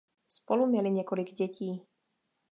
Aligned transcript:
Spolu 0.27 0.65
měli 0.65 0.91
několik 0.91 1.31
dětí. 1.31 1.87